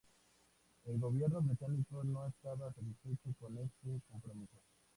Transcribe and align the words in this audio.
El 0.85 0.97
gobierno 0.97 1.41
británico 1.43 2.03
no 2.03 2.25
estaba 2.25 2.73
satisfecho 2.73 3.35
con 3.39 3.55
este 3.59 4.01
compromiso. 4.09 4.57